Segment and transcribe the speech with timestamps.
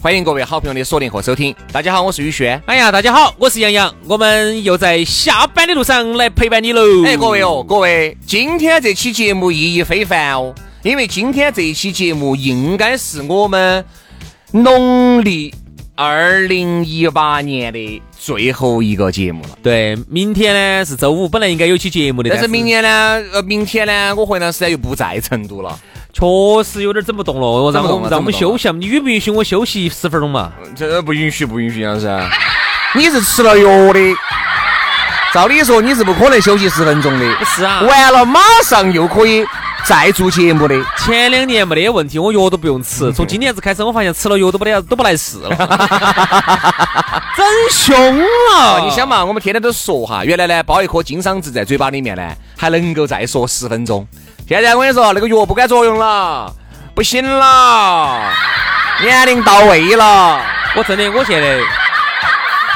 [0.00, 1.54] 欢迎各位好朋友的锁定和收听。
[1.72, 2.60] 大家好，我是宇轩。
[2.66, 3.92] 哎呀，大家好，我是杨洋。
[4.06, 7.04] 我们又在下班的路上来陪伴你喽。
[7.04, 13.84] 哎，各位哦，各位，今天这期节目意义非凡哦，因为今天这一期节目应该是我们
[14.52, 15.52] 农历
[15.96, 19.58] 二零一八年的最后一个节目了。
[19.62, 22.88] 对，明天呢是周五，本来应该有期节目的，但是明年呢，
[23.32, 25.76] 呃，明天呢，我回来实在又不在成都了。
[26.16, 30.50] 确实有点整不动了，让我们让我们休息，你允不允许我休息十分钟嘛？
[30.74, 32.08] 这不允许，不允许，杨老师。
[32.96, 34.00] 你是吃了药的，
[35.34, 37.36] 照理说你是不可能休息十分钟的。
[37.36, 39.44] 不是啊，完了马上又可以
[39.84, 40.74] 再做节目的。
[40.96, 43.12] 前两年没得问题，我药都不用吃。
[43.12, 45.50] 从今年子开始，我发现吃了药都不得 都不来事了，
[47.36, 48.80] 整凶了。
[48.82, 54.06] 你想嘛，我们天天都说哈，原来呢包一颗金嗓子在嘴巴里面呢，还能够再说十分钟。
[54.48, 56.54] 现在我跟你说，那个药不管作用了，
[56.94, 58.30] 不行了，
[59.02, 60.40] 年龄到位了。
[60.76, 61.58] 我真的，我现在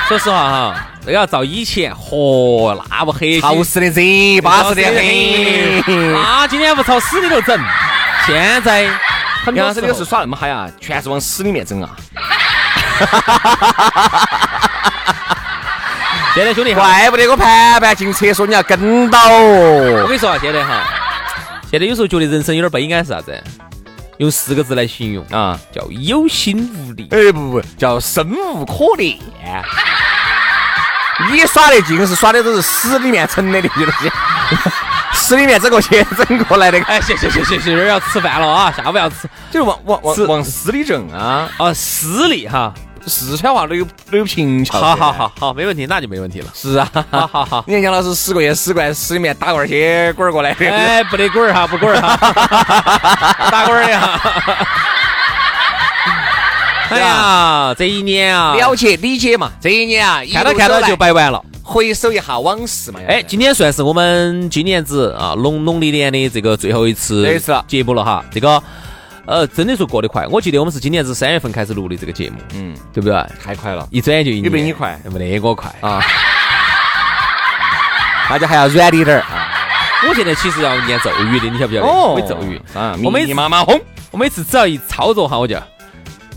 [0.08, 0.74] 说实话哈，
[1.06, 6.12] 这要照以前，嚯，那不黑，潮湿的贼，巴适的很。
[6.12, 7.56] 那今天不朝死里头整，
[8.26, 8.88] 现在
[9.44, 11.90] 很多时候是耍那么嗨啊，全是往死里面整啊。
[16.34, 20.00] 现在兄弟，怪不得我盘盘进厕所你要跟到哦。
[20.02, 20.82] 我跟你说啊，现在哈。
[21.70, 23.40] 现在有时候觉得人生有点悲哀是啥子？
[24.18, 27.08] 用四个字来形容啊，叫有心无力。
[27.12, 29.16] 哎，不不，叫生无可恋。
[31.30, 34.10] 你耍的尽是耍的都是屎里面沉的那些东西，
[35.14, 36.82] 屎里面整过去整过来的。
[36.82, 42.74] 哎，行行行行行，要吃饭了啊，下午要吃，就是往往往往死里整啊啊，私利哈。
[43.06, 44.78] 四川话都有都有平翘。
[44.80, 46.46] 好好好好，没问题，那就没问题了。
[46.54, 47.64] 是啊，好好好。
[47.66, 50.50] 你看杨老师十个月十罐十里面打罐些滚儿过来。
[50.60, 52.16] 哎，不得滚儿哈，不滚儿哈，
[53.50, 54.66] 打滚儿的哈。
[56.90, 61.42] 哎呀，这一年啊，了解理解嘛，这一年啊，看到看到就摆完了。
[61.62, 62.98] 回首一下往事嘛。
[63.06, 68.62] 哎，今天算是我们今年子啊农农历年的这个最后一次节目了哈，这个。
[69.26, 70.26] 呃，真的说过得快。
[70.26, 73.26] 我记得我们是今年子三月份开始录的这个节目，嗯，对不对？
[73.42, 74.50] 太快了，一转眼就一年。
[74.50, 75.00] 比你快？
[75.12, 76.00] 没得我快啊！
[78.28, 79.48] 大家还要软一点儿啊！
[80.08, 81.86] 我现在其实要念咒语的，你晓不晓得？
[81.86, 82.96] 哦，会咒语啊！
[83.04, 85.56] 我每次妈妈轰，我每次只要一操作哈，我就。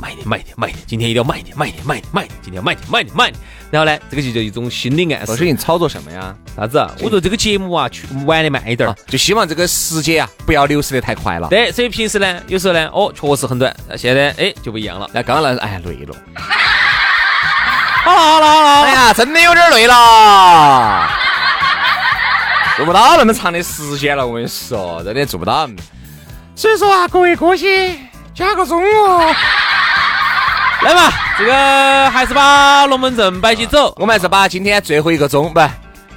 [0.04, 3.42] 慢一点，慢一点，慢一点，今天一定要慢一点，慢一点，慢一点，慢一点，今天要慢一点，慢一点，慢一点。
[3.72, 5.38] 然后呢，这个就叫一种心理暗示。
[5.38, 6.36] 最近操作什么呀？
[6.58, 6.86] 啥子？
[7.02, 11.48] 我说这个节目啊，去玩的慢一点，就希望这个时间啊，不要流逝的太快了。
[11.48, 13.74] 对，所以平时呢，有时候呢，哦，确实很短。
[13.98, 15.10] 现在哎，就不一样了。
[15.14, 16.14] 那刚刚那，哎，累了。
[18.04, 21.10] 好了好了好了，哎呀，真的有点累了，
[22.76, 24.28] 做不到那么长的时间了。
[24.28, 25.70] 我跟你说，真的做不到。
[26.54, 27.98] 所以说啊，各位歌星，
[28.36, 29.34] 加个钟哦。
[30.84, 33.94] 来嘛，这个还是把龙门阵摆起走。
[33.96, 35.62] 我们还是把今天最后一个钟，不，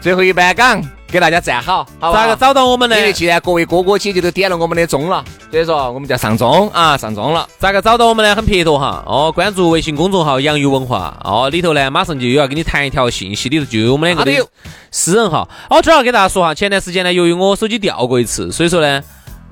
[0.00, 2.99] 最后一班岗给大家站好，好咋个找到我们呢？
[2.99, 7.49] 因为既然各位哥哥姐姐都点了我们的钟了，所以说我们就上钟啊，上钟了。
[7.60, 8.34] 咋个找到我们呢？
[8.34, 14.44] 很撇脱哈，哦，关注微信公众号“洋芋文化”，哦，里头呢马上就又要给你弹一条信息，里头就有我们两个的
[14.91, 15.48] 私人号。
[15.71, 19.00] 哦，主要给大家说哈，前段时间呢，由于我手机掉过一次，所以说呢，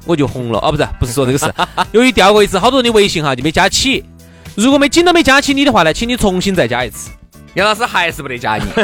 [0.07, 0.59] 我就红了。
[0.59, 1.53] 哦，不是，不是说这个事，
[1.93, 4.05] 由于掉过一次，好多人的微信哈就没加起。
[4.55, 7.11] 如果没紧都没加起你的话呢，请你重新再加一次。
[7.55, 8.63] 杨老师还是不得加你。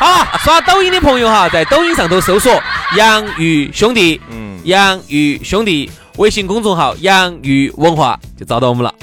[0.00, 2.62] 好，刷抖音的朋友哈，在抖音上头搜索
[2.96, 8.94] “洋芋兄弟”，嗯，“洋芋兄弟”微信公众号“洋芋文化”就找到我们了。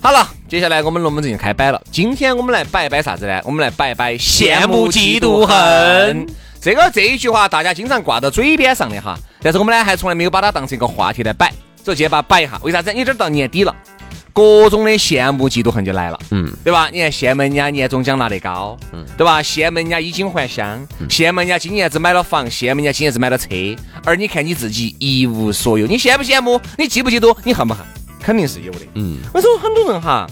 [0.00, 1.82] 好了，接下来我们龙门阵就开摆了。
[1.90, 3.40] 今天我们来摆一摆啥子呢？
[3.44, 6.26] 我们来摆一摆羡慕嫉妒恨。
[6.60, 11.52] 这个这一句话大家经常挂到嘴边上的哈，但是我们呢还从来没有把它当成一个话题来摆。
[11.84, 12.58] 所以，先把它摆一下。
[12.62, 12.92] 为啥子？
[12.92, 13.76] 你这到年底了，
[14.32, 16.88] 各种的羡慕嫉妒恨就来了，嗯，对吧？
[16.90, 19.42] 你看羡慕人家年终奖拿得高，嗯，对吧？
[19.42, 23.48] 羡慕人家衣锦还乡，羡慕人家今年子买了房，羡慕人家今年子买了车，
[24.04, 26.58] 而你看你自己一无所有，你羡不羡慕？
[26.78, 27.36] 你嫉不嫉妒？
[27.44, 27.84] 你恨不恨？
[28.20, 29.18] 肯定是有的，嗯。
[29.34, 30.26] 我说很多人哈，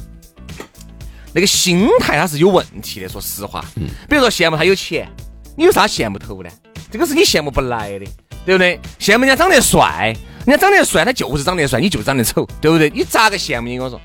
[1.34, 3.86] 那个心态他是有问题的，说实话，嗯。
[4.08, 5.06] 比如说羡慕他有钱，
[5.54, 6.48] 你有啥羡慕头呢？
[6.90, 8.06] 这个是你羡慕不来的，
[8.44, 8.80] 对不对？
[8.98, 10.16] 羡慕人家长得帅。
[10.44, 12.90] 人家长得帅，他就是长得帅，你就长得丑，对不对？
[12.90, 13.76] 你咋个羡慕你？
[13.76, 14.00] 跟我说，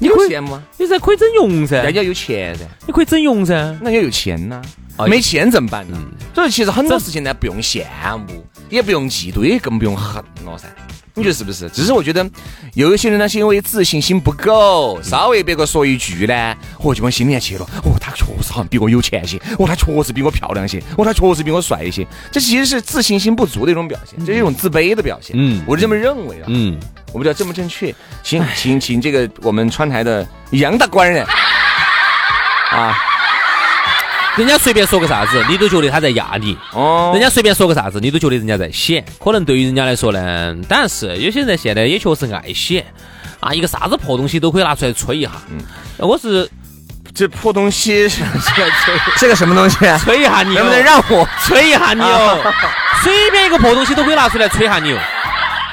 [0.00, 0.62] 你可以羡慕啊？
[0.76, 4.60] 你噻可以整容噻，人家有钱噻，你可以整容噻，那要有钱呐，
[5.06, 5.96] 没钱怎么办呢？
[6.34, 7.84] 所以其实很多事情呢，不用羡
[8.16, 10.68] 慕，也不用嫉妒，也更不用恨了噻。
[11.14, 11.68] 你觉得是不是？
[11.70, 12.24] 只是我觉得，
[12.74, 17.64] 有一些人呢，是因为自信心不够，稍微别个说一句呢，哦，就往心里面去了。
[17.82, 22.06] 哦，他确实好像比我有钱些，哦，他确实比我漂亮些，哦，他确实比我帅一些。
[22.30, 25.34] 这其实是自信心不足的一种表现，这是一种自卑的表现。
[25.36, 26.44] 嗯，我是这么认为的。
[26.46, 26.78] 嗯，
[27.08, 27.92] 我不知道正不正确。
[28.22, 31.26] 请，请请这个我们川台的杨大官人
[32.70, 32.94] 啊。
[34.38, 36.56] 人家随便说个啥子，你都觉得他在压你。
[36.72, 37.10] 哦。
[37.12, 39.04] 人家随便说个啥子，你都觉得人家在显。
[39.22, 42.86] 可能对于人家来说呢，当然是有些人现在也确实爱显
[43.40, 45.30] 啊，一个啥子破东西都可以拿出来吹一下。
[45.50, 45.58] 嗯。
[45.98, 46.48] 我是
[47.12, 48.22] 这破东西是
[49.18, 49.76] 这个什么东西？
[49.98, 52.38] 吹一下你，能不能让我吹一下你哦？
[53.02, 54.98] 随便一个破东西都可以拿出来吹一下你哦，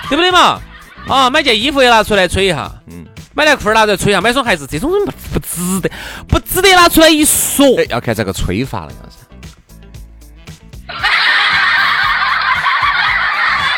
[0.09, 0.59] 对不对嘛？
[1.07, 2.71] 啊，买件衣服也拿出来吹一下。
[2.87, 3.05] 嗯。
[3.35, 5.91] 买条裤儿拿出来吹一下，买双鞋子，这种人不不值得，
[6.25, 7.67] 不值得拿出来一说。
[7.89, 9.17] 要看这个吹法了，要是。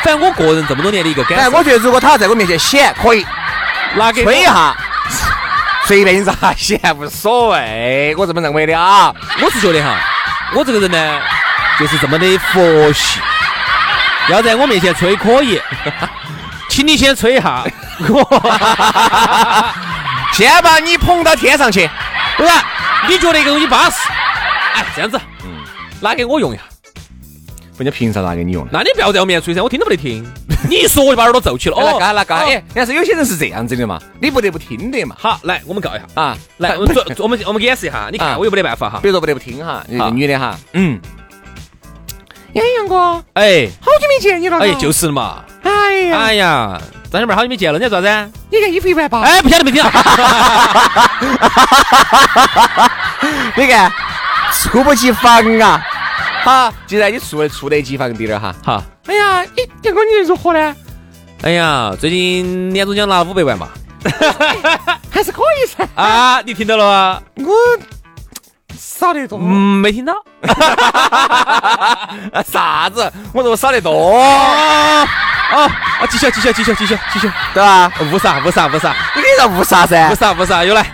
[0.04, 3.26] 反正我个人这么多年的一个感受，我觉得如果他在我面前显，可以
[3.96, 4.76] 拿给吹一下，
[5.86, 9.12] 随便你咋显无所谓，我这么认为的啊。
[9.42, 9.98] 我是觉得哈，
[10.54, 11.20] 我这个人呢，
[11.80, 13.18] 就是这么的佛系，
[14.30, 15.60] 要在我面前吹可以，
[16.70, 17.64] 请你先吹一下。
[20.32, 21.88] 先把你捧到天上去，
[22.36, 22.50] 不是？
[23.08, 23.96] 你觉得一个东西巴适？
[24.74, 25.50] 哎，这样子，嗯，
[26.00, 26.62] 拿给我用一下。
[27.76, 28.66] 人家凭啥拿给你用？
[28.72, 30.26] 那你不要在我面前吹噻，我听都不得听。
[30.68, 31.76] 你一说我就把耳朵皱起了。
[31.76, 32.46] 哦，干了干了。
[32.46, 35.14] 哎，但是有些人是这样子的嘛，你不得不听的嘛。
[35.18, 36.36] 好，来，我们告一下啊。
[36.56, 38.08] 来，我们做， 我们我们演示一下。
[38.10, 38.98] 你看，我又没得办法哈。
[39.00, 41.00] 比如说不得不听哈，那个女的哈，嗯。
[42.54, 44.58] 杨杨哥，哎，好久没见你了。
[44.58, 45.44] 哎，就是嘛。
[45.62, 46.80] 哎呀，哎呀。
[47.10, 48.32] 张小妹好久没见了，你要咋子？
[48.50, 49.22] 你看衣服一万八。
[49.22, 49.82] 哎，不晓得没听。
[53.56, 53.90] 你看，
[54.52, 55.82] 猝不及防啊！
[56.44, 58.54] 好，既然你猝猝得及防点了哈。
[58.62, 58.82] 好。
[59.06, 60.76] 哎呀，你杨哥你如何呢？
[61.42, 63.68] 哎呀，最近年终奖拿了五百万嘛，
[65.10, 65.88] 还是可以噻。
[65.94, 67.22] 啊，你听到了吗？
[67.36, 67.54] 我
[68.76, 69.38] 少得多。
[69.40, 70.12] 嗯，没听到。
[72.46, 73.10] 啥子？
[73.32, 74.12] 我说我少得多。
[75.50, 76.06] 啊啊！
[76.10, 77.90] 继续继续继续继续继续，对吧？
[78.12, 78.94] 误杀误杀误啥？
[79.14, 80.10] 你给他误杀噻？
[80.10, 80.62] 误杀误杀？
[80.62, 80.84] 又来，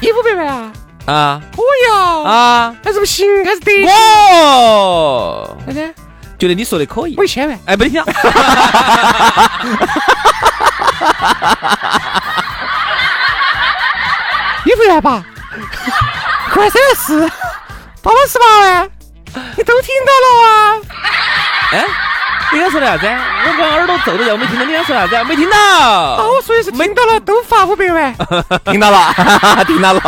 [0.00, 0.72] 一五百万啊！
[1.06, 2.24] 啊，可以啊！
[2.24, 3.86] 啊，还是不行，还是得。
[3.86, 5.94] 哦，啥子？
[6.38, 7.14] 觉得你说的可以。
[7.18, 7.58] 我一千万。
[7.66, 8.02] 哎，没听。
[14.64, 15.22] 一五万吧，
[16.52, 17.20] 快三十，
[18.02, 18.90] 八十八万，
[19.56, 20.80] 你都听到了啊？
[21.72, 21.84] 哎。
[22.52, 23.06] 你刚说的啥子？
[23.06, 25.24] 我刚耳朵皱着，我没听到你刚说啥子？
[25.24, 25.56] 没听到。
[25.58, 28.14] 啊，我说的是听到了，都发五百万。
[28.66, 29.14] 听到了，
[29.66, 30.00] 听到了。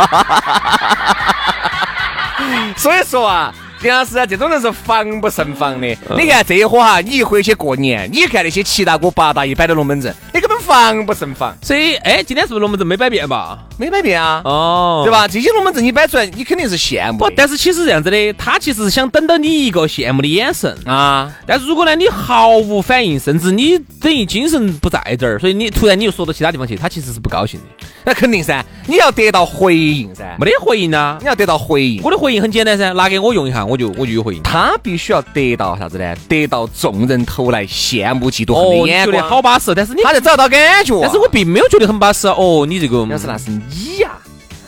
[2.77, 3.53] 所以说啊。
[3.83, 5.87] 杨老师啊，这种人是防不胜防的。
[6.17, 11.55] 你看这一伙哈，你一回去过年，你看那些七大姑八大姨摆的龙门阵，你根本防不胜防。
[11.61, 13.59] 所以，哎，今天是不是龙门阵没摆遍吧？
[13.77, 14.41] 没摆遍啊。
[14.45, 15.27] 哦，对吧？
[15.27, 17.19] 这些龙门阵你摆出来，你肯定是羡慕。
[17.19, 21.31] 不，但是其实这样子的，他其实是想等到你一个羡慕的眼神啊。
[21.45, 27.76] 但是如果呢，你毫无反应，甚至你等于精神不在这儿，所以你突然你又说到其他地方去，他其实是不高兴的。
[28.07, 30.23] 那肯定噻，你要得到回应噻。
[30.39, 32.01] 没得回应呐，你要得到回应。
[32.01, 34.41] 我的回应很简单噻，拿给我用一下，我就我就有回应。
[34.43, 36.15] 他必须要得到啥子呢？
[36.29, 39.75] 得到众人投来羡慕嫉妒恨的眼光，好巴适。
[39.75, 42.29] 但是你他在找到感觉，但是我并没有觉得很巴适。
[42.29, 44.11] 哦，你这个，但是那是你呀，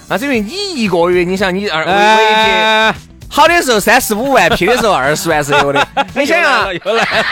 [0.10, 2.94] 那是因为你一个月，你想你二，微一
[3.30, 5.88] 好的时候三十五万，屁的时候二十万是有的。
[6.14, 7.26] 你想啊，又来，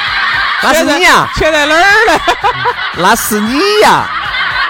[0.64, 2.22] 那是你呀，钱在哪儿呢？
[3.00, 4.17] 那是你呀。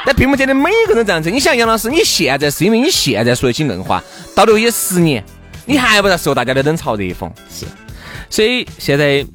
[0.07, 1.29] 但并不见得每个人这样子。
[1.29, 4.01] 你想杨老师，你现在是因为你现在说一些硬话，
[4.33, 5.21] 到了也十年。
[5.65, 7.65] 你还不在受大家的冷嘲热讽，是，
[8.29, 9.25] 所以现在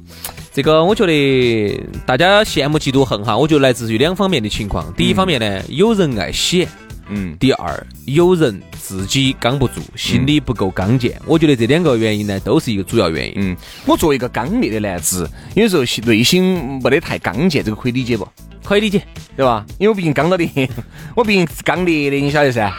[0.51, 4.91] 这个我觉得大家羡慕嫉妒恨哈，我觉得来自于两方面的情况。
[4.97, 6.67] 第一方面呢，有人爱显，
[7.09, 11.19] 嗯，第二，有人自己刚不住，心里不够刚健。
[11.25, 13.33] 我觉得这两个原因呢，都是一个主要原因。
[13.37, 18.27] 嗯，我作为一个刚烈的男子，有时候心内心没得太刚健，这个可以理解不？
[18.63, 19.01] 可以理解。
[19.35, 19.65] 对吧？
[19.79, 20.47] 因为我毕竟刚到的，
[21.15, 22.71] 我毕竟是刚烈的，你晓得噻。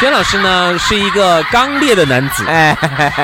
[0.00, 2.76] 轩老师呢是一个刚烈的男子，哎，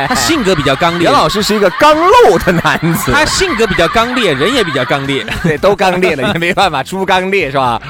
[0.09, 1.05] 他性格比较刚烈。
[1.05, 7.83] 杨老师是一个刚露的男子，他性格比较刚烈，人也比较刚烈， 对，都刚烈了，也没办法，主刚烈是吧？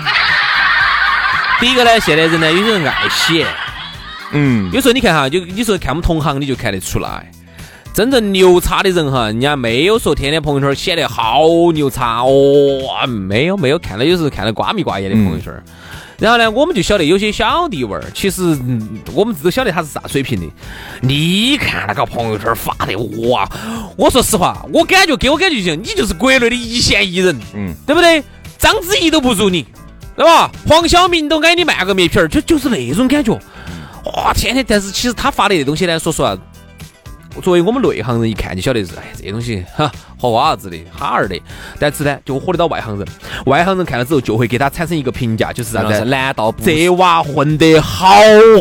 [1.61, 3.47] 第一个呢，现在人呢，有些人爱写，
[4.33, 7.31] 嗯，有时候你看哈，就你说看我们同行，你就看得出来，
[7.93, 11.43] 真正牛叉的人哈，人家没有说天天朋友圈显得好
[11.75, 15.53] 牛叉哦，没有没有，看到有时候看到瓜米瓜眼的朋友圈。
[16.19, 18.43] 然后呢，我们就晓得有些小弟娃儿，其实
[19.13, 20.47] 我们都晓得他是啥水平的。
[21.03, 22.97] 你看那个朋友圈发的，
[23.29, 23.47] 哇！
[23.97, 28.23] 我说实话，我感觉给我感觉就像你就是国内的一线艺人，嗯，对不对？
[28.59, 29.65] 章子怡都不如你，
[30.17, 30.51] 对吧？
[30.67, 33.33] 黄晓明都挨你卖个面皮儿，就就是那种感觉。
[34.05, 36.37] 哇，天天，但是其实他发的这东西呢，说实话。
[37.43, 41.41] 作为我们内行人一看就晓得是，哎，这东西哈，和娃子的，哈儿的。
[41.79, 43.07] 但是呢，就火得到外行人，
[43.47, 46.05] 外行人看了之后就会给他产生一个评价，就是啥子？
[46.05, 48.11] 难道这娃混得好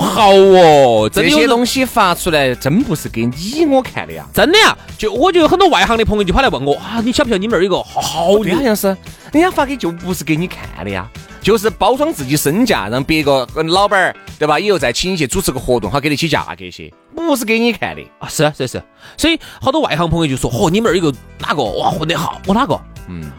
[0.02, 1.10] 好哦？
[1.12, 4.78] 这些东西发出来真不是给你我看的呀，真的呀。
[4.98, 8.54] 就我就有很多外行的朋友就跑来问我啊，你晓不晓得你们那儿有个好的？
[8.56, 8.88] 好像是，
[9.32, 11.10] 人家发给就不是给你看的呀。
[11.42, 14.60] 就是包装自己身价，让别个跟老板儿，对吧？
[14.60, 16.92] 以后再请你去主持个活动，好给得起价格些，
[17.28, 18.28] 不是给你看的啊！
[18.28, 18.84] 是是是，
[19.18, 22.42] 所以好多外行朋友就说：“嚯，你们那儿有个哪个哇混得好？
[22.46, 22.80] 我哪个？
[23.08, 23.32] 嗯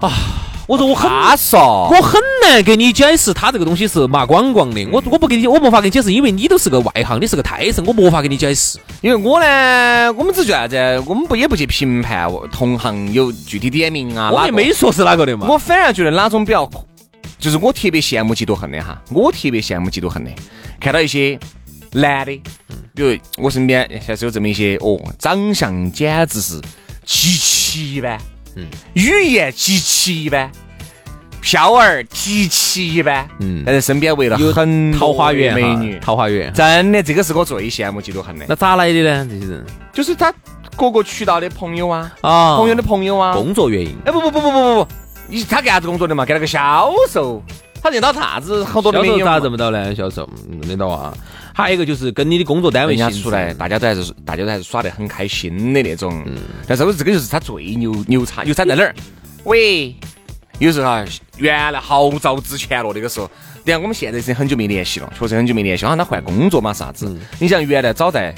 [0.00, 0.10] 啊，
[0.66, 4.86] 我说我很少，我很难给你解释，他这个东西是麻光光的。
[4.92, 8.78] 我我不给你，我没法给你解释，因为你都是个外行，你是个胎神，我没法给你解释。
[9.00, 10.76] 因为我呢，我们只做啥子？
[11.06, 15.46] 我们不也不去评判同行有具体点名啊，我也没说是哪个的嘛。
[15.48, 16.68] 我反而觉得哪种比较。
[17.38, 20.30] 就是我特别羡慕嫉妒恨的哈，我特别羡慕嫉妒恨的，
[20.78, 21.40] 看到一些
[21.92, 22.40] 男的，
[22.94, 26.60] 比如我身边现在有这么一些哦，长相简直是
[27.04, 28.20] 极其一般，
[28.56, 30.50] 嗯，语言极其一般，
[31.40, 38.44] 飘儿极其一般，嗯，但是身边围了很桃花源美女，桃花源，真的这个是我最羡慕嫉妒恨的。
[38.48, 39.26] 那咋来的呢？
[39.28, 40.32] 这些人就是他
[40.76, 43.96] 各个渠道的朋友啊，啊，朋友的朋友啊，工作原因。
[44.04, 44.88] 哎，不不不不不不不。
[45.26, 46.24] 你他干啥子工作的嘛？
[46.24, 47.42] 干那个销售，
[47.82, 48.64] 他认到啥子？
[48.64, 49.94] 好多的销售咋认不到呢？
[49.94, 50.28] 销售
[50.62, 51.12] 认到啊。
[51.62, 56.22] 还有一个就是跟你的工作单位人家出来，大家都还是大家都还是耍得很开心的那种。
[56.26, 56.36] 嗯
[56.66, 58.94] 但是我这个就是他最牛牛叉，牛叉在哪儿？
[59.44, 59.94] 喂，
[60.58, 61.04] 有时候哈，
[61.38, 63.30] 原来好早之前了，那个时候，
[63.64, 65.84] 你看我们现在是很久没联系了，确实很久没联系。
[65.84, 67.18] 好像他换工作嘛，啥子？
[67.38, 68.34] 你像原来早在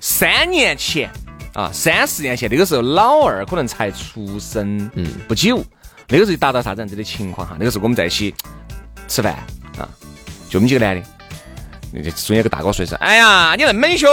[0.00, 1.10] 三年前。
[1.54, 5.62] 啊，三四年前那个时候，老二可能才出生嗯不久，
[6.08, 7.54] 那个时候达到啥子样子的情况哈？
[7.58, 8.34] 那个时候我们在一起
[9.06, 9.34] 吃饭
[9.76, 9.84] 啊，
[10.48, 11.06] 就我们几个男的，
[11.92, 14.10] 中间有个大哥说是，哎呀，你那么凶，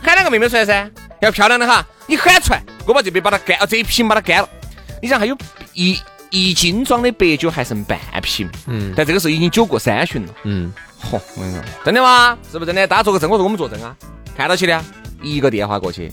[0.00, 0.90] 喊两个妹妹出来噻，
[1.20, 4.48] 要漂亮的哈，你喊出来，我把这杯把它干，这一瓶把它干了。
[5.00, 5.36] 你想还有
[5.74, 5.98] 一
[6.30, 12.38] 一斤装的白酒还剩半瓶，嗯，但这个时候已经酒过三巡了，嗯，嚯，我跟你说，真的吗？
[12.50, 12.86] 是不是真的？
[12.86, 13.96] 大家做个证，我说我们作证啊，
[14.36, 14.84] 看到起的。
[15.24, 16.12] 一个电话过去，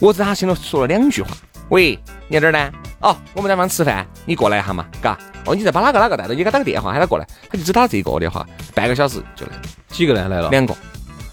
[0.00, 1.28] 我在他心里说了两句话。
[1.68, 2.72] 喂，你在哪儿呢？
[3.00, 5.16] 哦，我们在方吃饭，你过来一下嘛，嘎。
[5.46, 7.26] 哦，你再把哪个哪个带到，你给他打个电话喊他过来。
[7.48, 9.52] 他就只打这个电话，半个小时就来。
[9.88, 10.50] 几个人来了？
[10.50, 10.74] 两个。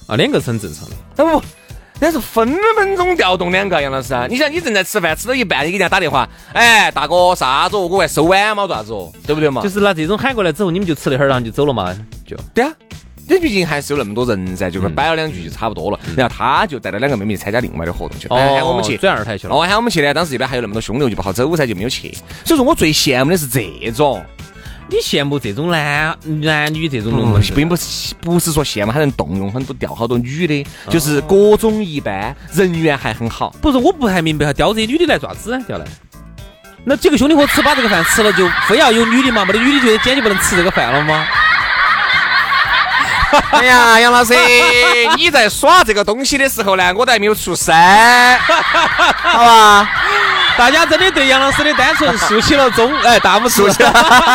[0.08, 0.96] 啊，两个是很正常的。
[1.16, 1.44] 那不，
[2.00, 4.28] 那是分分钟调动两个杨老师啊！
[4.30, 7.76] 你想，你正在吃饭，吃到一半，你给人家打电话，哎，大哥，啥子？
[7.76, 8.68] 我还收碗嘛？
[8.68, 8.94] 做啥子？
[8.94, 9.12] 哦？
[9.26, 9.62] 对不对嘛？
[9.64, 11.92] 就是拿这种喊过来之后，你们就吃了一会儿，然后就走了嘛？
[12.26, 12.72] 就对啊。
[13.28, 16.00] 你毕竟还是有那么多人噻，就是摆了两句就差不多了。
[16.16, 19.56] 然后他就带了两个妹妹参加另外的活动去，了，喊我们去转二台去了。
[19.56, 22.16] 哦，喊我们去呢，当时这边还有那么多兄弟，就不好走噻，就没有去。
[22.44, 24.24] 所以说我最羡慕的是这种，
[24.90, 33.56] 你羡慕这种男男女这种东西并不是不是说羡慕他能动用很多钓好多女的，就是各种一般，人缘还很好。
[33.62, 35.60] 不是，我不太明白，钓这些女的来做啥子？
[35.66, 35.86] 钓来？
[36.88, 39.44] 那几个兄弟伙吃把这个饭吃了，就非要有女的嘛？
[39.44, 41.26] 没得女的就今天就不能吃这个饭了吗？
[43.52, 44.34] 哎呀，杨老师，
[45.18, 47.74] 你在耍这个东西的时候呢，我都还没有出声，
[49.22, 49.90] 好吧？
[50.58, 53.64] 大家真的对杨老师的单纯竖起了中，哎，大拇指，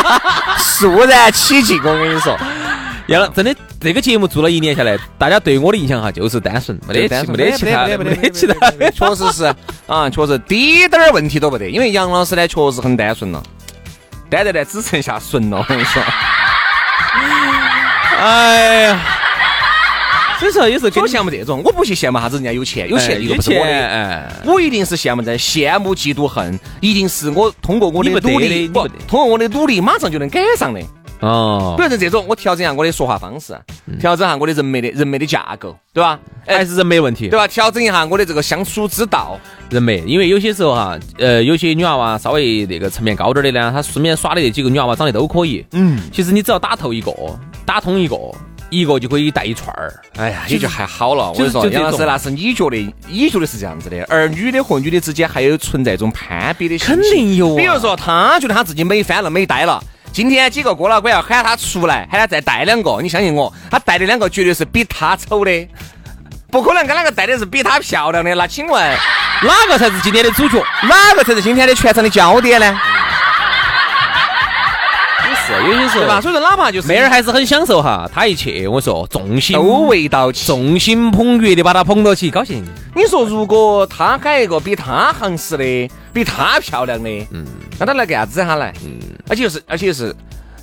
[0.63, 1.81] 肃然起敬。
[1.83, 2.37] 我跟你说，
[3.07, 8.55] 杨老真的这个节目做了一年下来，大家对我的印象哈就是单纯，没得没得其他，没得其他，
[8.91, 9.45] 确实是
[9.87, 11.71] 啊，确实滴点儿问题都不得。
[11.71, 13.43] 因为杨老师呢，确实很单纯了，
[14.29, 15.57] 单单呢只剩下纯了。
[15.59, 16.03] 我跟你说。
[18.21, 19.01] 哎呀，
[20.39, 30.81] 所以说有时候我羡慕这种，我不去羡慕啥子人家有钱，有钱又不是我的，哎，我一定是羡慕在羡慕嫉妒恨，一定是我通过我的努力，不通过我的努力马上就能赶上的。
[31.21, 33.55] 哦比，如说这种，我调整一下我的说话方式，
[33.99, 36.19] 调整一下我的人脉的人脉的架构，对吧？
[36.47, 37.39] 哎还是人没问题对。
[37.39, 37.47] 吧？
[37.47, 39.39] 调整一下我的这个相处之道。
[39.69, 45.65] 人脉，因为有些时候哈，呃，有些女娃娃稍微那个层面高点儿的呢，她身边耍的那几个女娃娃长得都可以。
[45.73, 47.13] 嗯，其实你只要打透一个，
[47.71, 48.17] 打通一个，
[48.69, 49.95] 一个就可以带一串儿。
[50.17, 51.31] 哎呀，也就还好了。
[51.31, 56.77] 我跟你说，杨老师，那是你觉得，你觉得是这样子的，而女的和女的之间还有存在一种攀比的。
[56.79, 59.81] 肯定有啊比如说，她觉得她自己美翻了、美呆了。
[60.13, 65.69] 今天几个哥老倌要喊她出来，喊她再带两个，你相信我，她带的两个绝对是比她丑的，
[66.51, 68.35] 不可能跟哪个带的是比她漂亮的。
[68.35, 68.83] 那请问
[69.47, 70.61] 哪个才是今天的主角？
[70.89, 72.77] 哪个才是今天的全场的焦点呢？
[75.51, 76.21] 有些时候对吧？
[76.21, 80.47] 所以说，哪怕就是妹儿还是很享受哈，她一去，我说众星都围到起。
[80.47, 82.65] 众星捧月的把她捧到起，高兴。
[82.95, 87.45] 你说，如果他喊一个比他行实的、比他漂亮的，嗯，
[87.79, 88.73] 那他来干啥子哈来？
[88.85, 90.15] 嗯，而且是，而且是，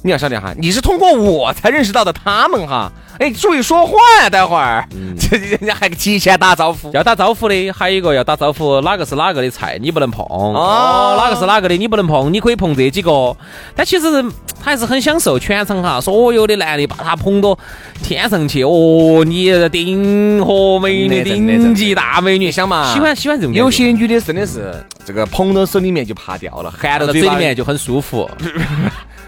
[0.03, 2.91] 你要晓得哈，你是通过我才认识到的他们哈。
[3.19, 4.87] 哎，注意说话呀，待会儿，
[5.19, 6.91] 这人家还提前打招呼。
[6.93, 13.35] 要打招呼的，还有一个要打招呼，哪个是哪个的菜你不能碰哦，哪个是哪个的你不能碰，你可以碰这几个。
[13.75, 14.21] 但其实
[14.63, 17.57] 他还是很享受全场哈，所有的男的把他捧到
[18.03, 24.71] 天上去，哦，你顶和美女，顶级大美女，想嘛，喜欢喜欢这种有些女的真的是
[25.03, 28.29] 这个捧到手里面就怕掉了，含到嘴里面就很舒服。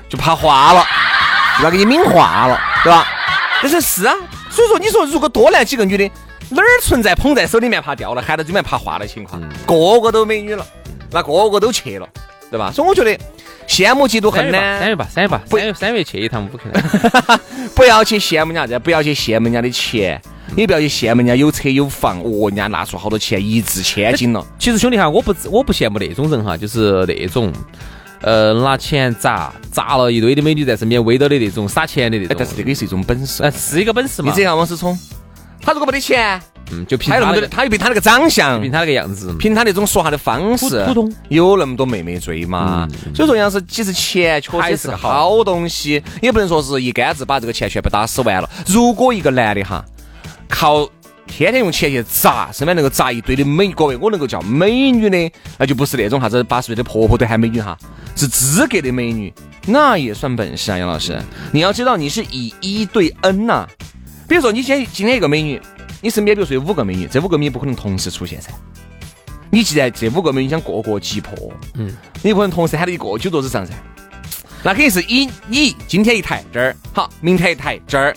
[0.09, 0.83] 就怕化了，
[1.59, 3.05] 就要给你抿化了，对吧？
[3.61, 4.15] 但是是啊，
[4.49, 6.11] 所以说你说如果多来几个女的，
[6.49, 9.39] 哪儿存在捧在手里面怕掉了，含到嘴里面怕化的情况？
[9.67, 10.65] 个个都美女了，
[11.11, 12.07] 那个个都去了，
[12.49, 12.71] 对吧？
[12.73, 13.15] 所以我觉得
[13.67, 17.39] 羡慕嫉妒恨呢三，月吧，三月吧，不三月三月去一趟乌克兰。
[17.75, 20.19] 不要去羡慕人家子，不要去羡慕人家的钱，
[20.55, 24.43] 也不要去羡慕人家有车有房，哦，人家拿出好多钱，一掷千金了。
[24.57, 27.53] 其实兄弟哈，我不我不羡慕那种人哈，就是那种。
[28.21, 33.41] 呃，拿钱砸砸了一堆的美女在身边围到的那种撒钱的那哎，种，但是这个也是一种本事。
[33.43, 34.97] 呃是一个本事嘛你这，样，王思聪，
[35.61, 42.87] 他如果没得钱，嗯，就凭他那么多，他那个他又凭他那个长相，凭他那个样子，凭他那种说话的方式，普普通有那么多妹妹追嘛？
[43.15, 48.49] 所以说，杨是其实钱确实是个还是好好东西，也不能说是一竿子把这个钱全部打死完了。
[48.67, 49.83] 如果一个男的哈，
[50.47, 50.87] 靠
[51.25, 57.77] 天天用钱去砸，身边能够砸一堆的美，各位我能够叫美女的，那就不是那种啥子八十岁的婆婆都喊美女哈，
[58.19, 59.33] 是资格的美女，
[59.65, 61.17] 那也算本事啊，杨老师。
[61.53, 63.65] 你要知道，你是以一对 N 呐、
[64.27, 65.61] 比如说你今天今天一个美女，
[66.01, 68.51] 你身边比如说有五个美女，这五个美女不可能同时出现噻。
[69.49, 71.33] 你既然这五个美女想个个击破，
[71.75, 73.71] 嗯，你不可能同时喊到一个酒桌子上噻。
[74.63, 78.13] 那肯定是以你今天一台这儿，好，明天一台这儿，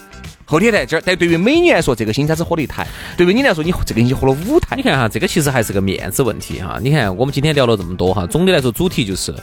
[0.52, 1.02] 后天一台这儿。
[1.04, 2.84] 但对于美女来说，这个星期只喝了一台；
[3.16, 4.82] 对于你来说，你这个星期喝了五台你。
[4.82, 6.78] 看哈，这个其实还是个面子问题哈。
[6.82, 9.34] 你看我们今天聊了这么多哈，总的来说主题就是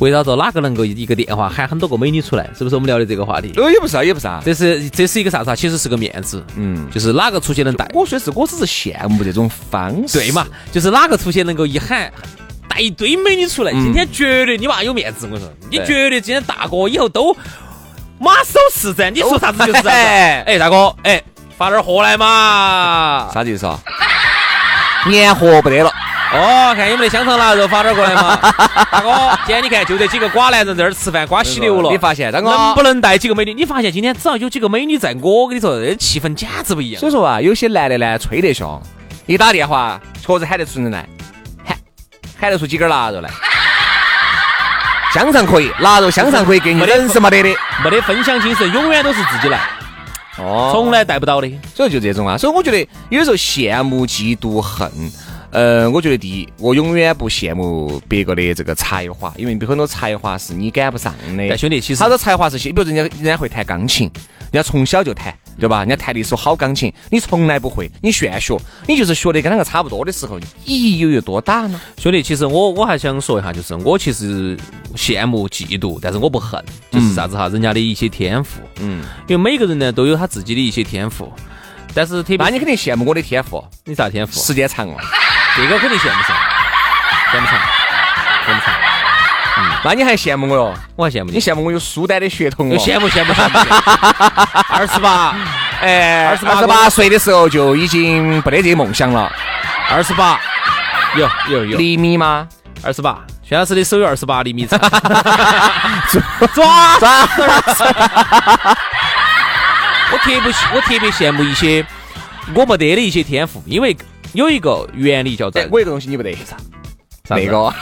[0.00, 3.52] 围绕着哪个能够一个电话喊很多个美女出来，是不是我们聊的这个话题？
[3.56, 4.42] 呃，也不是啊，也不是啊。
[4.44, 5.56] 这是这是一个啥子啊？
[5.56, 10.18] 其实是个面子，嗯，就是哪个出去能带，我说的是，我只是羡慕这种方式。
[10.18, 10.46] 对嘛？？
[10.70, 12.12] 就是哪个出去能够一喊。
[12.68, 17.36] 带一堆美女出来，今天绝对你娃有面子，我跟你说，你对绝对今天大哥以后都
[18.22, 19.88] 马首是瞻，你说啥子就是啥子。
[19.88, 21.22] 哎哎，大哥，哎，
[21.56, 23.30] 发点货来嘛。
[23.32, 23.78] 啥子意思啊？
[25.06, 25.90] 年货不得了。
[26.34, 28.36] 哦，看有没得香肠腊肉发点过来嘛。
[28.92, 31.90] 大哥，今天你看就这几个寡男人在这儿吃饭，瓜稀流了。
[31.90, 33.54] 你发现大哥能不能带几个美女？
[33.54, 37.08] 你发现今天只要有几个美女在，我跟你说，这气氛简直不一样所。
[37.08, 38.78] 以说啊，有些男的呢吹得凶，
[39.24, 41.08] 一打电话确实喊得出人来，
[41.64, 41.74] 喊
[42.38, 43.30] 喊得出几根腊肉来。
[45.12, 47.48] 香肠可以，腊肉香肠可以给你，人是没得的。
[47.82, 49.58] 没得分享精神，永远都是自己来，
[50.38, 51.50] 哦从来带不到的。
[51.74, 54.90] 所以就这种啊，所以我觉得有时候羡慕、嫉妒、恨。
[55.52, 61.48] 呃，我觉得第一，我永远不羡慕别个的这个才华，因为有很多才华是你赶不上的。
[61.48, 64.08] 但兄弟其实他的才华是些，比如人家人家会弹钢琴，
[64.52, 65.80] 人家从小就弹，对吧？
[65.80, 71.80] 人家弹的一首好钢琴，你从来不会，你炫学，你就是学的跟那个差不多的时候，意义，又有多大呢？
[71.98, 74.56] 兄弟，其实我我还想说一下，就是我其实
[74.94, 78.60] 羡慕、嫉妒，但是我不恨，就是啥子哈，人家的一些天赋。
[78.80, 81.30] 嗯，因为每个人呢都有他自己的一些天赋，
[81.94, 84.40] 但是特别那你肯定羡慕我的天赋，你啥天赋？
[84.40, 84.96] 时间长了。
[85.56, 86.36] 这个肯定羡慕上，
[87.32, 87.58] 羡慕上，
[88.46, 88.79] 羡慕上。
[89.84, 90.74] 那你还羡慕我哟？
[90.96, 92.76] 我还羡慕你，你羡慕我有苏丹的血统哦？
[92.78, 93.58] 羡慕羡慕 羡慕。
[94.68, 95.34] 二十八，
[95.80, 99.32] 哎，二十八，二十八岁的时候就已经不得这个梦想了。
[99.90, 100.38] 二十八，
[101.16, 102.46] 有有有，厘米吗？
[102.82, 103.18] 二十八。
[103.42, 104.78] 薛老师的手有二十八厘米长，
[106.54, 107.28] 抓 抓！
[110.12, 110.38] 我特别
[110.72, 111.84] 我特别羡慕一些
[112.54, 113.96] 我没得的一些天赋，因为
[114.34, 116.56] 有一个原理叫做哎，我有个东西你不得啥？
[117.30, 117.72] 那个？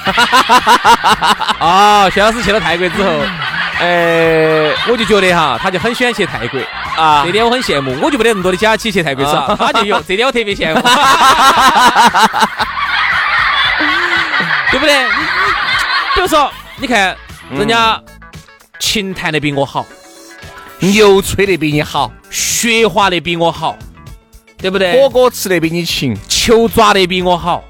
[1.59, 3.11] 啊， 薛老师去了泰国之后，
[3.81, 6.59] 呃，我就觉得哈，他就很喜欢去泰国。
[6.97, 7.23] 啊。
[7.25, 10.81] 这点我很羡慕，我就没得那么多的假期去泰国耍，他就有， 这点我特别羡慕，
[14.71, 15.07] 对不对？
[16.15, 17.17] 比如说，你看
[17.51, 18.01] 人家
[18.79, 19.87] 琴弹的比我好，
[20.81, 23.77] 牛吹的比你好，雪滑的比我好，
[24.59, 25.01] 对不对？
[25.01, 27.63] 火锅吃的比你勤，球抓的比我好，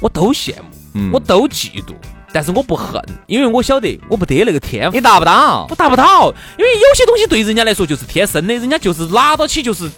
[0.00, 1.94] 我都羡慕，嗯我都嫉妒，
[2.32, 5.00] 但是我不恨，因为我晓得我不得那个天赋你。
[5.00, 5.74] 达不到我。
[5.74, 9.90] 达不到，因为有些东西对人家来说就是天生的，人家就是拿到起就是，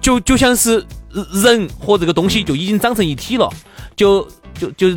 [0.00, 0.84] 就就像是
[1.32, 3.50] 人和这个东西就已经长成一体了，
[3.96, 4.26] 就
[4.58, 4.88] 就就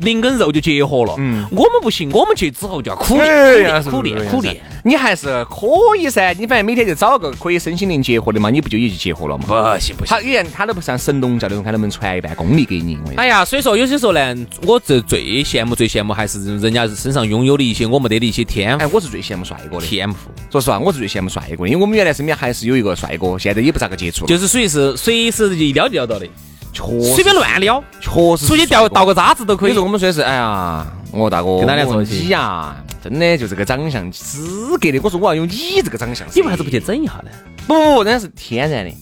[0.00, 1.14] 灵跟肉就结合了。
[1.18, 5.66] 嗯我们不行，我们去之后就要苦哎练苦练苦练苦练。，你还是可
[5.98, 6.32] 以噻。
[6.38, 9.44] 你反正每天就找个可以身心灵结合的嘛，你不就已经结合了嘛？
[9.46, 10.16] 不行不行。
[10.16, 12.98] 他也他都不像神农教那种，他能不能传一半功力给你。
[13.16, 19.86] 哎呀，所以说有些时候呢，我这最羡慕最羡慕还是人家身上拥有的一些我没得的一些天哎，赋我是最羡慕帅哥的。
[19.86, 20.30] 天赋。
[20.50, 26.26] 说实话，我是最羡慕帅哥的，因为我们原来身边还是有一个帅哥，现在也不咋个接触了，就是属于是随时一撩就撩到的，
[26.72, 29.14] 确随便乱撩，确实出去掉倒个。
[29.14, 29.86] 渣子都可以有时候。
[29.86, 35.00] 我们说的是，哎呀，我大哥，跟他俩说我起你呀，真的就这个长相资格的。
[35.02, 36.78] 我说我要用你这个长相，你为啥子不去？
[36.78, 37.30] 整一下呢？
[37.66, 38.94] 不不不，那是天然的。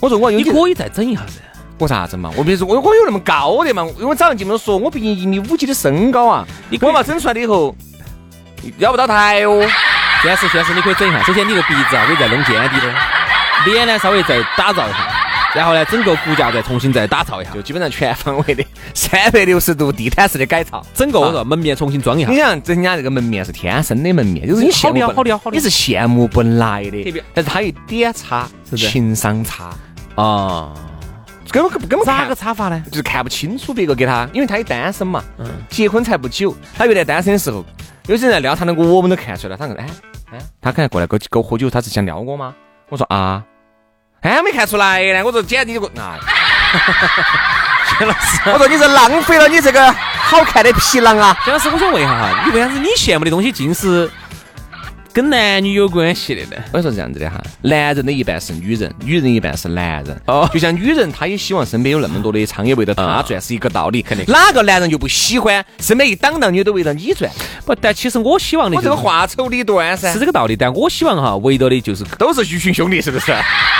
[0.00, 1.40] 我说我要用你，你可以再整一下噻。
[1.78, 2.30] 我啥子嘛？
[2.36, 3.82] 我比如说我我有那么高的嘛？
[3.96, 7.74] 因为我早上进门说，我毕竟一米五几的身高啊，你我嘛整出来了以后，
[8.78, 9.66] 要不到台哦。
[10.22, 12.94] 现在是现在是你可以整一下，首先你个鼻子啊可以再弄尖滴点，
[13.66, 14.98] 脸呢稍微再打造一下，
[15.54, 20.84] 然后呢整个骨架再重新再打造一下，就基本上全方位的三百六十度地毯式的改造。
[20.92, 22.36] 整个我说门面重新装一下你。
[22.36, 27.24] 想，人家这个门面是天生的门面，就是你羡慕好好撩好撩你是羡慕不来的特别。
[27.32, 29.70] 但是他一点差，是不是情商差，
[30.16, 30.74] 啊，
[31.50, 32.82] 根本根本咋个差法呢？
[32.90, 36.54] 就是看不清楚别个给他，因为他也单身嘛，嗯结婚才不久。
[36.76, 37.64] 他原来单身的时候，
[38.06, 39.56] 有些人来撩他那个，我们都看出来了。
[39.56, 39.86] 他说：“哎
[40.32, 42.54] 哎，他刚才过来跟我跟我喝酒，他是想撩我吗？”
[42.90, 43.44] 我说：“啊，
[44.24, 46.18] 哎，没看出来呢。”我说：“简直你这个啊！”
[47.98, 54.10] 薛老师，我说：“你是浪费了你这个好看的皮囊啊薛老师，我想问一下哈，你为啥子你羡慕的东西尽是
[55.14, 60.20] 跟男女有关系的呢？！”我说这样子的哈，男人的一半是女人，女人一半是男人。
[60.26, 64.02] 哦就像女人，她也希望身边有那么多的苍蝇围着她啊转，是一个道理。
[64.02, 67.30] 肯定，哪个男人就不喜欢身边一档档女都围着你转？
[67.64, 73.32] 不，但其实我希望的我这个话丑理短噻是，这个道理，但我希望哈围着的就是都是一群兄弟，是 不是？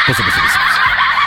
[0.07, 0.74] 不是不是不是。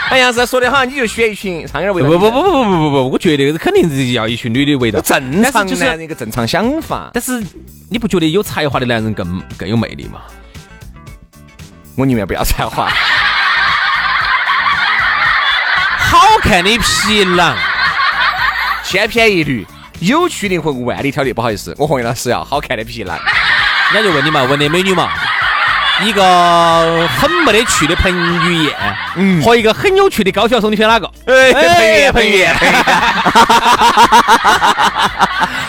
[0.09, 5.01] 哎呀，是说的好你就选一群苍蝇围着你不不不不不不不不，我觉得肯定是要一群女的围绕。
[5.01, 7.11] 正常就是男人一个正常想法。
[7.13, 7.43] 但是
[7.89, 10.21] 你不觉得有才华的男人更更有魅力吗？
[11.95, 12.87] 我宁愿不要才华，
[15.97, 17.57] 好看的皮囊，
[18.83, 19.65] 千篇一律，
[19.99, 21.33] 有趣灵魂万里挑一。
[21.33, 23.17] 不好意思，我洪老师要好看的皮囊。
[23.91, 25.09] 人家就问你嘛，问的美女嘛，
[26.03, 28.73] 一个很没得趣的彭于晏，
[29.15, 31.11] 嗯和一个很有趣的高晓松，你选哪个？
[31.25, 32.53] 哎，彭于哎晏，彭于晏，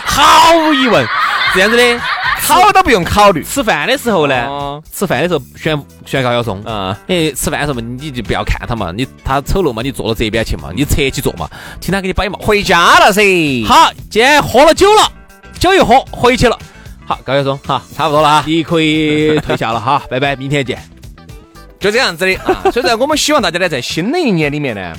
[0.06, 1.06] 毫无疑问，
[1.54, 2.00] 这样子的。
[2.40, 3.44] 考都不用考虑。
[3.44, 6.62] 吃饭的时候呢，哦吃饭的时候选选高晓松。
[6.64, 11.46] 嗯，哎，吃饭的时候嘛，你就不要看他嘛，你他丑陋嘛，你坐到这边去嘛，你侧起坐嘛，
[11.78, 12.38] 听他给你摆嘛。
[12.40, 13.22] 回家了噻。，
[13.68, 15.12] 好，今天喝了酒了，
[15.58, 16.58] 酒一喝回去了。
[17.08, 20.78] 好，高晓松，好，差不多了啊，你可以退下了哈， 拜拜，明天见。
[21.80, 22.70] 就这样子的啊。
[22.70, 24.94] 所以说，我们希望大家呢，在新的一年里面呢，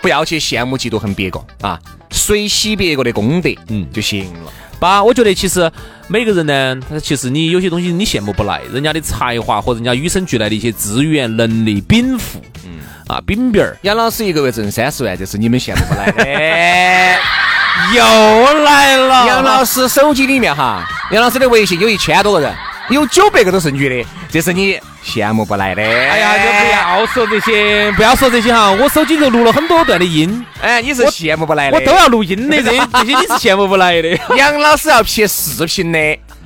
[0.00, 1.78] 不要去羡慕嫉妒恨别个啊，
[2.10, 4.50] 随喜别个的功德，嗯嗯，就行了。
[4.80, 5.70] 把，我觉得其实
[6.08, 17.20] 每个人呢，他其实你有些东西你羡慕不来，人家的才华和人家与生俱来的一些资源、能力、禀赋，嗯啊，饼饼儿杨老师一个月挣三十万，这是你们羡慕不来的。
[17.94, 19.26] 又来了。
[19.26, 22.54] 杨老师手机里面哈，杨老师的微信有一千多个人，
[22.88, 25.82] 有九百个都是女的，这是你羡慕不来的。
[25.82, 31.76] 哎哎呀，就不要说这些，不要说这些哈，我手机里头录了很多段的音，哎，你是羡慕不来的。
[31.76, 34.08] 我都要录音的，这这些你是羡慕不来的。
[34.36, 35.98] 杨老师要拍视频的，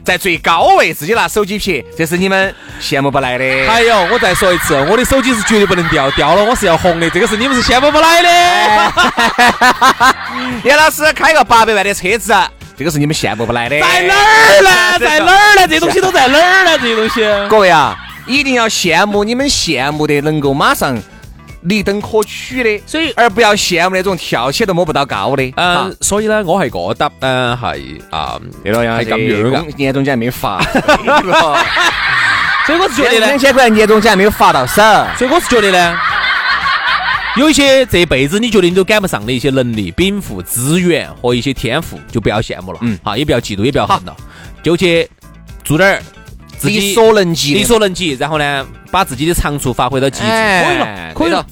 [0.07, 3.45] 在最高位自己拿手机拍，这是你们羡慕不来的。
[3.66, 8.29] 还有，我再说一次，我的手机是绝对不能掉，掉了我是要红的，这个是你们是羡慕不来的。
[10.62, 12.33] 杨老师开个八百万的车子，
[12.79, 13.81] 这个是你们羡慕不来的。
[13.81, 14.99] 在哪儿呢？
[15.05, 15.66] 在哪儿呢？
[15.66, 16.79] 这东西都在哪儿呢？
[16.79, 17.23] 这些东西。
[17.51, 20.97] 各位啊，一定要羡慕你们羡慕的能够马上
[21.66, 25.42] 立等可取的所以而不要羡慕那种跳起来都摸不到高的。
[25.57, 27.79] 嗯所以呢我还觉得嗯还
[28.11, 28.40] 啊。
[29.76, 30.62] 年终奖还没发
[32.66, 34.83] 所以我是觉得呢两千块年终奖还没有发到手
[35.18, 35.96] 所以我是觉得呢
[37.37, 42.79] 有一些这辈子你觉得你都赶不上的一些能力禀赋资源和一些天赋就不要羡慕了。
[42.81, 42.98] 嗯。
[43.02, 44.16] 好也不要嫉妒也不要恨了。
[44.62, 45.07] 就去
[45.62, 46.02] 做点
[46.57, 50.26] 自己所能及力所能及然后呢把自己的长处发挥到极致。
[50.26, 51.46] 可以了可以了。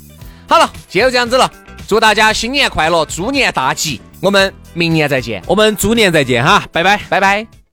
[0.49, 1.51] 好了就这样子了
[1.87, 5.43] 祝大家新年快乐猪年大吉我们明年再见。
[5.47, 6.99] 我们猪年再见哈拜拜。
[7.09, 7.64] 拜拜。